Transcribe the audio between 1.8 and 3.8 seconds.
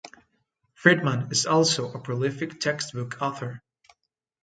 a prolific textbook author.